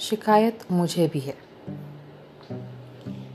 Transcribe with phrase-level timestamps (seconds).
[0.00, 1.36] शिकायत मुझे भी है।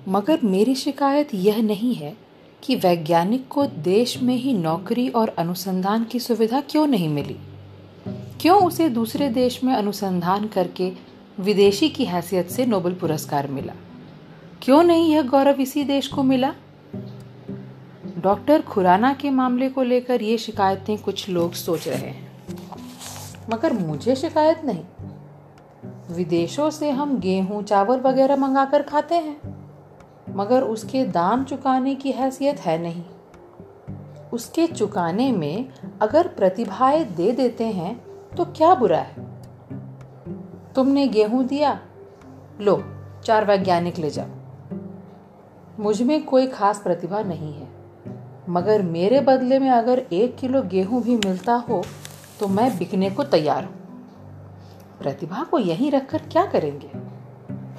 [0.08, 2.18] मगर मेरी शिकायत यह नहीं है
[2.64, 7.36] कि वैज्ञानिक को देश में ही नौकरी और अनुसंधान की सुविधा क्यों नहीं मिली?
[8.42, 10.92] क्यों उसे दूसरे देश में अनुसंधान करके
[11.40, 13.74] विदेशी की हैसियत से नोबेल पुरस्कार मिला?
[14.62, 16.56] क्यों नहीं यह गौरव इसी देश को मिला?
[18.18, 22.32] डॉक्टर खुराना के मामले को लेकर ये शिकायतें कुछ लोग सोच रहे हैं।
[23.54, 24.84] मगर मुझे शिकायत नहीं।
[26.12, 29.38] विदेशों से हम गेहूँ, चावल वगैरह मंगाकर खाते हैं।
[30.30, 33.04] मगर उसके दाम चुकाने की हैसियत है नहीं।
[34.34, 35.70] उसके चुकाने में
[36.02, 37.96] अगर प्रतिभाएँ दे देते हैं
[38.38, 39.16] तो क्या बुरा है?
[40.76, 41.80] तुमने गेहूँ दिया?
[42.62, 42.84] लो,
[43.26, 44.28] चार वैज्ञानिक ले जाओ।
[45.80, 47.68] मुझमें कोई खास प्रतिभा नहीं है।
[48.50, 51.84] मगर मेरे बदले में अगर एक किलो गेहूँ भी मिलता हो
[52.40, 53.85] तो मैं बिकने को तैयार हूँ।
[55.00, 56.92] प्रतिभा को यहीं रखकर क्या करेंगे?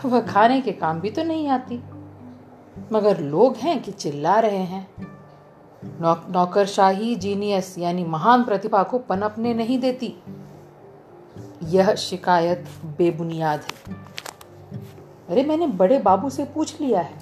[0.08, 1.82] वह खाने के काम भी तो नहीं आती।
[2.92, 4.90] मगर लोग हैं कि चिल्ला रहे हैं।
[6.00, 10.14] नौ, नौकरशाही जीनियस यानी महान प्रतिभा को पनपने नहीं देती।
[11.62, 13.94] यह शिकायत बेबुनियाद है।
[15.28, 17.14] अरे मैंने बड़े बाबू से पूछ लिया है।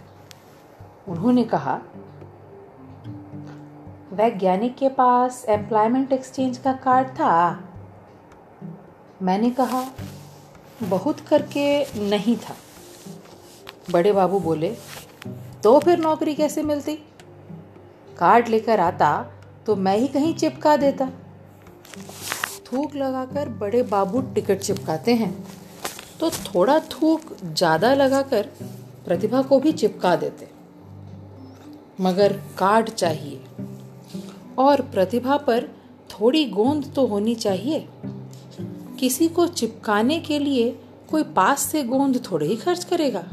[1.09, 1.81] उन्होंने कहा
[4.13, 7.64] वैज्ञानिक के पास एम्प्लॉयमेंट एक्सचेंज का कार्ड था।
[9.25, 9.85] मैंने कहा,
[10.83, 11.67] बहुत करके
[12.01, 12.57] नहीं था।
[13.91, 14.69] बड़े बाबू बोले
[15.63, 16.95] तो फिर नौकरी कैसे मिलती?
[18.17, 19.11] कार्ड लेकर आता
[19.67, 21.09] तो मैं ही कहीं चिपका देता।
[22.67, 25.33] थूक लगाकर बड़े बाबू टिकट चिपकाते हैं
[26.21, 28.49] तो थोड़ा थूक ज़्यादा लगाकर
[29.07, 30.49] प्रतिभा को भी चिपका देते।
[32.01, 33.41] मगर कार्ड चाहिए,
[34.59, 35.69] और प्रतिभा पर
[36.11, 37.87] थोड़ी गोंद तो होनी चाहिए।
[39.01, 40.71] किसी को चिपकाने के लिए
[41.11, 43.25] कोई पास से गोंद थोड़े ही खर्च करेगा।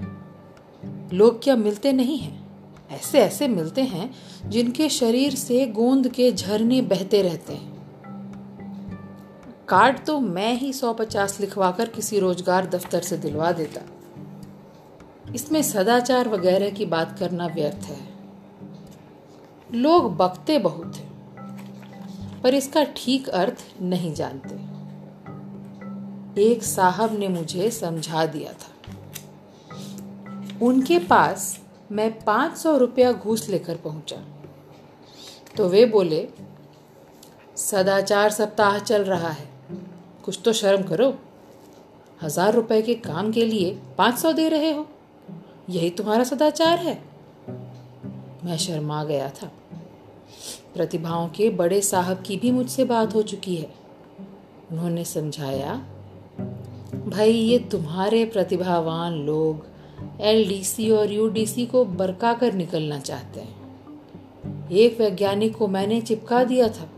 [1.13, 2.39] लोग क्या मिलते नहीं हैं?
[2.91, 4.09] ऐसे ऐसे मिलते हैं
[4.49, 7.69] जिनके शरीर से गोंद के झरने बहते रहते हैं।
[9.67, 13.81] कार्ड तो मैं ही सौ पचास लिखवाकर किसी रोज़गार दफ्तर से दिलवा देता।
[15.35, 17.99] इसमें सदाचार वगैरह की बात करना व्यर्थ है।
[19.73, 24.70] लोग बकते बहुत हैं, पर इसका ठीक अर्थ नहीं जानते।
[26.39, 28.69] एक साहब ने मुझे समझा दिया था।
[30.61, 31.59] उनके पास
[31.91, 34.17] मैं पाँच सौ रुपया घूस लेकर पहुँचा।
[35.57, 36.27] तो वे बोले,
[37.57, 39.47] सदाचार सप्ताह चल रहा है,
[40.25, 41.13] कुछ तो शर्म करो।
[42.21, 44.87] हज़ार रुपए के काम के लिए पाँच सौ दे रहे हो,
[45.69, 47.01] यही तुम्हारा सदाचार है।
[48.45, 49.51] मैं शर्मा गया था।
[50.73, 53.69] प्रतिभाओं के बड़े साहब की भी मुझसे बात हो चुकी है।
[54.71, 55.81] उन्होंने समझाया
[56.96, 59.68] भाई, ये तुम्हारे प्रतिभावान लोग
[60.22, 63.62] एलडीसी और यूडीसी को बरका कर निकलना चाहते हैं।
[64.69, 66.90] एक वैज्ञानिक को मैंने चिपका दिया था।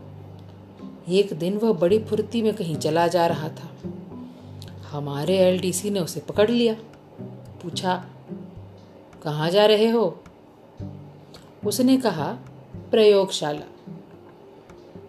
[1.08, 3.92] एक दिन वह बड़ी फुर्ती में कहीं चला जा रहा था।
[4.90, 6.74] हमारे एलडीसी ने उसे पकड़ लिया।
[7.62, 8.06] पूछा,
[9.22, 10.20] कहाँ जा रहे हो?
[11.66, 12.38] उसने कहा,
[12.90, 13.94] प्रयोगशाला।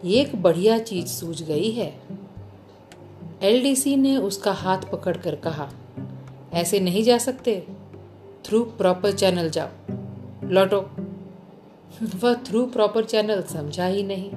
[0.06, 2.05] एक बढ़िया चीज़ सूझ गई है।
[3.44, 5.70] एलडीसी ने उसका हाथ पकड़कर कहा,
[6.54, 7.68] ऐसे नहीं जा सकते।
[8.46, 9.68] थ्रू प्रॉपर चैनल जाओ।
[10.44, 10.90] लौटो।
[12.20, 14.32] वह थ्रू प्रॉपर चैनल समझा ही नहीं।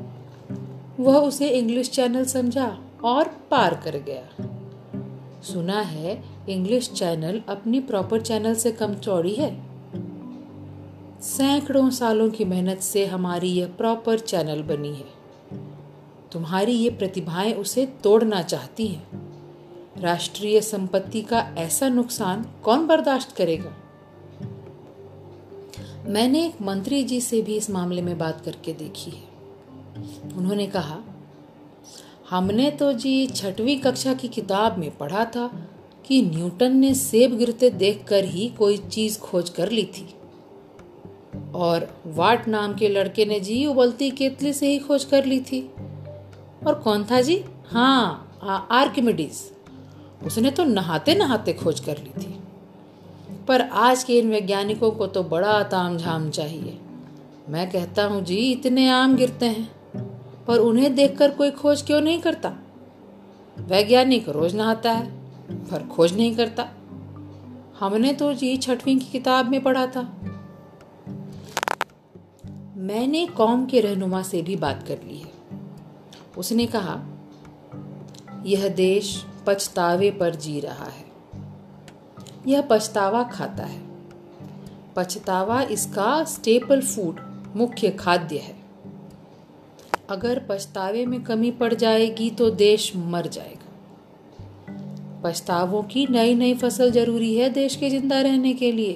[1.00, 4.44] वह उसे इंग्लिश चैनल समझा और पार कर गया।
[5.42, 9.62] सुना है, इंग्लिश चैनल अपनी प्रॉपर चैनल से कम चौड़ी है।
[11.20, 15.17] सैकड़ों सालों की मेहनत से हमारी यह प्रॉपर चैनल बनी है।
[16.32, 19.28] तुम्हारी ये प्रतिभाएँ उसे तोड़ना चाहती हैं।
[19.98, 23.76] राष्ट्रीय संपत्ति का ऐसा नुकसान कौन बर्दाश्त करेगा?
[26.06, 29.28] मैंने एक मंत्री जी से भी इस मामले में बात करके देखी है।
[30.36, 30.98] उन्होंने कहा,
[32.30, 35.68] हमने तो जी छठवीं कक्षा की किताब में पढ़ा था
[36.06, 40.14] कि न्यूटन ने सेब गिरते देखकर ही कोई चीज़ खोज कर ली थी।
[41.54, 45.70] और वाट नाम के लड़के ने जी उबलती केतली से ही खोज कर ली थी।
[46.66, 47.44] और कौन था जी?
[47.66, 49.40] हाँ आर्किमिडीज।
[50.26, 52.38] उसने तो नहाते नहाते खोज कर ली थी।
[53.48, 56.78] पर आज के इन वैज्ञानिकों को तो बड़ा ताम झाम चाहिए।
[57.48, 59.68] मैं कहता हूँ जी, इतने आम गिरते हैं,
[60.46, 62.52] पर उन्हें देखकर कोई खोज क्यों नहीं करता?
[63.58, 65.06] वैज्ञानिक रोज नहाता है,
[65.70, 66.68] पर खोज नहीं करता।
[67.78, 70.02] हमने तो जी छठवीं की किताब में पढ़ा था।
[72.82, 75.37] मैंने कौम के रहनुमा से भी बात कर ली है।
[76.38, 76.94] उसने कहा,
[78.46, 81.06] यह देश पछतावे पर जी रहा है।
[82.46, 83.80] यह पछतावा खाता है।
[84.96, 87.20] पछतावा इसका स्टेपल फ़ूड
[87.56, 88.56] मुख्य खाद्य है।
[90.10, 93.66] अगर पछतावे में कमी पड़ जाएगी तो देश मर जाएगा।
[95.24, 98.94] पछतावों की नई नई फ़सल ज़रूरी है देश के ज़िंदा रहने के लिए।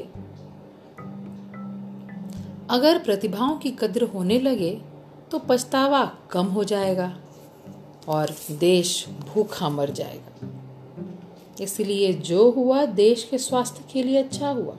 [2.71, 4.71] अगर प्रतिभाओं की कद्र होने लगे
[5.31, 7.13] तो पछतावा कम हो जाएगा।
[8.09, 10.49] और देश भूखा मर जाएगा।
[11.61, 14.77] इसलिए जो हुआ, देश के स्वास्थ्य के लिए अच्छा हुआ।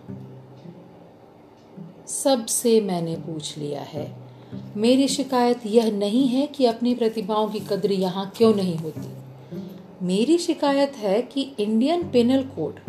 [2.07, 4.11] सबसे मैंने पूछ लिया है,
[4.77, 9.11] मेरी शिकायत यह नहीं है कि अपनी प्रतिभाओं की कद्र यहाँ क्यों नहीं होती।
[10.01, 12.79] मेरी शिकायत है कि इंडियन पेनल कोड,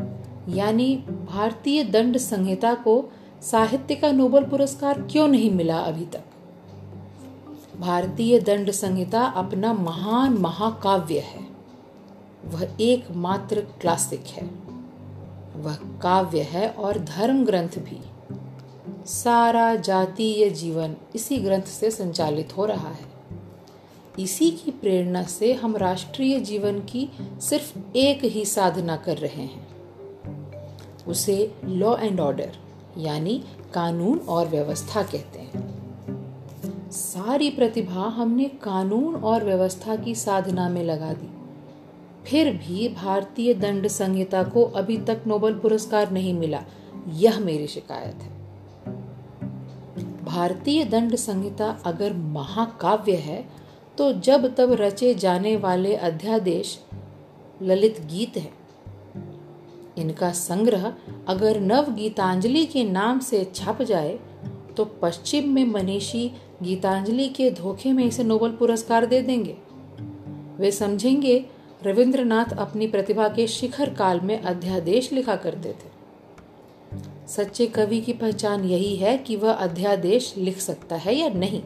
[0.49, 0.97] यानी
[1.27, 3.03] भारतीय दंड संहिता को
[3.43, 6.25] साहित्य का नोबल पुरस्कार क्यों नहीं मिला अभी तक?
[7.81, 11.47] भारतीय दंड संहिता अपना महान महाकाव्य है।
[12.45, 14.51] वह एकमात्र क्लासिक है।
[15.57, 18.01] वह काव्य है और धर्म ग्रंथ भी।
[19.07, 23.15] सारा जातीय जीवन इसी ग्रंथ से संचालित हो रहा है।
[24.19, 29.69] इसी की प्रेरणा से हम राष्ट्रीय जीवन की सिर्फ़ एक ही साधना कर रहे हैं।
[31.07, 32.57] उसे लॉ एंड ऑर्डर
[32.99, 33.45] यानी
[33.75, 35.74] कानून और व्यवस्था कहते हैं।
[36.95, 41.29] सारी प्रतिभा हमने कानून और व्यवस्था की साधना में लगा दी।
[42.27, 46.63] फिर भी भारतीय दंड संहिता को अभी तक नोबल पुरस्कार नहीं मिला,
[47.09, 48.33] यह मेरी शिकायत है।
[50.25, 53.45] भारतीय दंड संहिता अगर महाकाव्य है
[53.99, 56.79] तो जब तब रचे जाने वाले अध्यादेश
[57.63, 58.53] ललित गीत है।
[59.99, 60.93] इनका संग्रह
[61.29, 64.19] अगर नव गीतांजलि के नाम से छप जाए
[64.77, 66.33] तो पश्चिम में मनीषी
[66.63, 69.57] गीतांजलि के धोखे में इसे नोबल पुरस्कार दे देंगे।
[70.59, 71.45] वे समझेंगे,
[71.85, 75.95] रविंद्रनाथ अपनी प्रतिभा के शिखर काल में अध्यादेश लिखा करते थे।
[77.29, 81.63] सच्चे कवि की पहचान यही है कि वह अध्यादेश लिख सकता है या नहीं।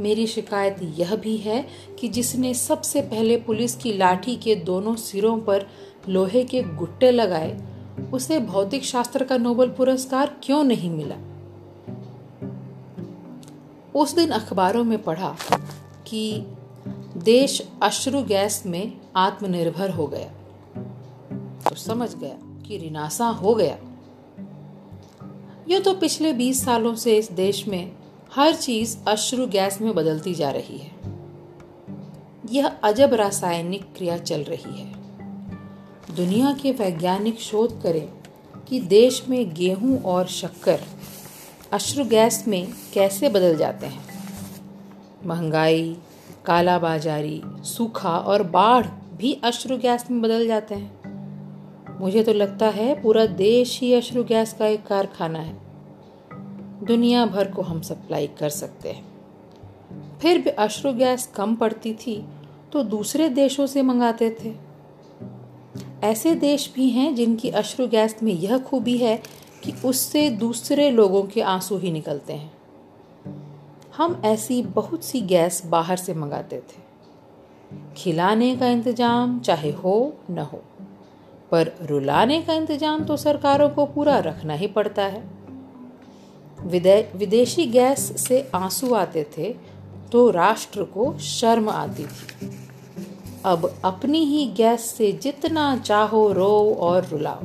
[0.00, 1.68] मेरी शिकायत यह भी है
[1.98, 5.66] कि जिसने सबसे पहले पुलिस की लाठी के दोनों सिरों पर
[6.08, 7.67] लोहे के गुट्टे लगाए
[8.12, 11.16] उसे भौतिक शास्त्र का नोबल पुरस्कार क्यों नहीं मिला?
[13.94, 15.36] उस दिन अखबारों में पढ़ा
[16.06, 16.42] कि
[17.16, 20.30] देश अश्रु गैस में आत्मनिर्भर हो गया।
[21.68, 23.78] तो समझ गया कि रिनासा हो गया।
[25.68, 27.92] यह तो पिछले 20 सालों से इस देश में
[28.34, 30.90] हर चीज़ अश्रु गैस में बदलती जा रही है।
[32.50, 35.07] यह अजब रासायनिक क्रिया चल रही है।
[36.16, 38.08] दुनिया के वैज्ञानिक शोध करें
[38.68, 40.80] कि देश में गेहूँ और शक्कर
[41.72, 44.04] अश्रु गैस में कैसे बदल जाते हैं।
[45.26, 45.96] महँगाई
[46.46, 52.68] काला बाजारी सूखा और बाढ़ भी अश्रु गैस में बदल जाते हैं। मुझे तो लगता
[52.68, 55.56] है पूरा देश ही अश्रु गैस का एक कारखाना है।
[56.86, 62.24] दुनिया भर को हम सप्लाई कर सकते हैं। फिर भी अश्रु गैस कम पड़ती थी
[62.72, 64.67] तो दूसरे देशों से मंगाते थे।
[66.04, 69.16] ऐसे देश भी हैं जिनकी अश्रु गैस में यह खूबी है
[69.64, 72.52] कि उससे दूसरे लोगों के आँसू ही निकलते हैं।
[73.96, 76.86] हम ऐसी बहुत सी गैस बाहर से मंगाते थे।
[77.96, 80.62] खिलाने का इंतज़ाम चाहे हो न हो,
[81.50, 85.22] पर रुलाने का इंतज़ाम तो सरकारों को पूरा रखना ही पड़ता है।
[87.16, 89.54] विदेशी गैस से आँसू आते थे
[90.12, 92.50] तो राष्ट्र को शर्म आती थी।
[93.48, 97.44] अब अपनी ही गैस से जितना चाहो रो और रुलाओ।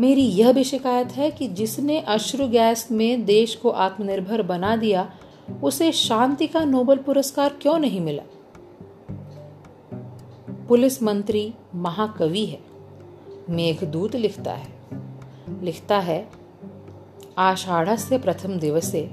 [0.00, 5.10] मेरी यह भी शिकायत है कि जिसने अश्रु गैस में देश को आत्मनिर्भर बना दिया,
[5.62, 8.22] उसे शांति का नोबल पुरस्कार क्यों नहीं मिला?
[10.68, 12.60] पुलिस मंत्री महाकवि है।
[13.50, 14.68] मेघदूत लिखता है।
[15.62, 16.28] लिखता है,
[17.38, 19.10] आषाढ़स्य प्रथम दिवसे।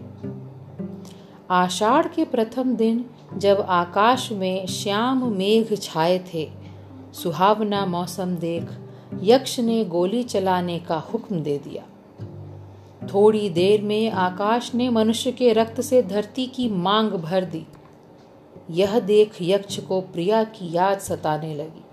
[1.50, 3.06] आषाढ़ के प्रथम दिन
[3.38, 6.52] जब आकाश में श्याम मेघ छाए थे,
[7.14, 8.64] सुहावना मौसम देख
[9.22, 11.84] यक्ष ने गोली चलाने का हुक्म दे दिया।
[13.14, 17.66] थोड़ी देर में आकाश ने मनुष्य के रक्त से धरती की मांग भर दी।
[18.72, 21.86] यह देख यक्ष को प्रिया की याद सताने लगी।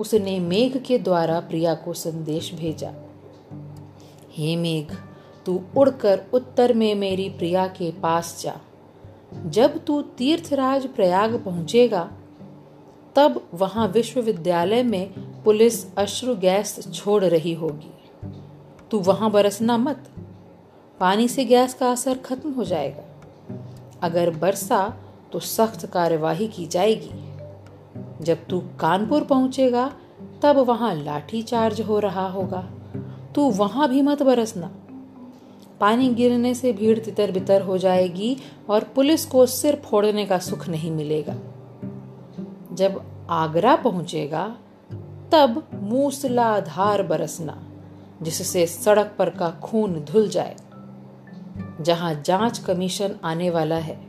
[0.00, 2.92] उसने मेघ के द्वारा प्रिया को संदेश भेजा।
[4.32, 4.94] हे मेघ,
[5.46, 8.60] तू उड़कर उत्तर में मेरी प्रिया के पास जा।
[9.46, 12.10] जब तू तीर्थराज प्रयाग पहुंचेगा,
[13.16, 17.92] तब वहाँ विश्वविद्यालय में पुलिस अश्रु गैस छोड़ रही होगी।
[18.90, 20.10] तू वहाँ बरसना मत।
[21.00, 23.02] पानी से गैस का असर खत्म हो जाएगा।
[24.02, 24.96] अगर बरसा
[25.32, 27.10] तो सख्त कार्यवाही की जाएगी।
[28.24, 29.92] जब तू कानपुर पहुंचेगा,
[30.42, 32.70] तब वहाँ लाठी चार्ज हो रहा होगा।
[33.34, 34.70] तू वहाँ भी मत बरसना।
[35.80, 38.36] पानी गिरने से भीड़ तितर बितर हो जाएगी
[38.68, 41.34] और पुलिस को सिर फोड़ने का सुख नहीं मिलेगा।
[42.72, 44.56] जब आगरा पहुंचेगा,
[45.32, 47.62] तब मूसलाधार बरसना,
[48.22, 50.56] जिससे सड़क पर का खून धुल जाए,
[51.80, 54.06] जहाँ जाँच कमीशन आने वाला है।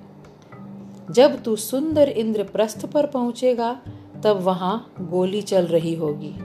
[1.12, 3.82] जब तू सुंदर इंद्रप्रस्थ पर पहुंचेगा,
[4.24, 6.36] तब वहाँ गोली चल रही होगी।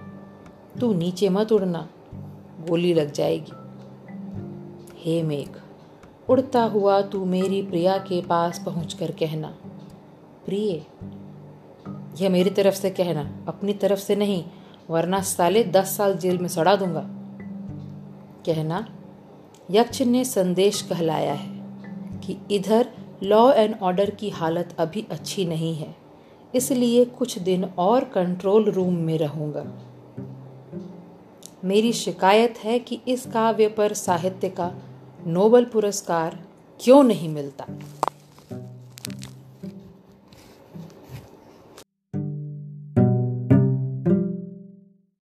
[0.81, 1.88] तू नीचे मत उड़ना,
[2.69, 3.52] गोली लग जाएगी।
[5.04, 5.49] हे मेघ,
[6.28, 9.49] उड़ता हुआ तू मेरी प्रिया के पास पहुंचकर कहना।
[10.46, 10.82] प्रिय,
[12.20, 14.44] यह मेरी तरफ़ से कहना, अपनी तरफ़ से नहीं,
[14.90, 17.04] वरना साले दस साल जेल में सड़ा दूँगा।
[18.46, 18.87] कहना,
[19.70, 22.88] यक्ष ने संदेश कहलाया है कि इधर
[23.23, 25.94] लॉ एंड ऑर्डर की हालत अभी अच्छी नहीं है,
[26.54, 29.66] इसलिए कुछ दिन और कंट्रोल रूम में रहूँगा।
[31.64, 34.73] मेरी शिकायत है कि इस काव्य पर साहित्य का
[35.26, 36.38] नोबल पुरस्कार
[36.81, 37.64] क्यों नहीं मिलता?